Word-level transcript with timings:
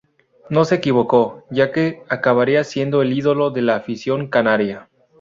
No 0.49 0.65
se 0.65 0.73
equivocó, 0.73 1.45
ya 1.51 1.71
que 1.71 2.01
acabaría 2.09 2.63
siendo 2.63 3.03
el 3.03 3.13
ídolo 3.13 3.51
de 3.51 3.61
la 3.61 3.75
afición 3.75 4.29
canaria. 4.29 4.89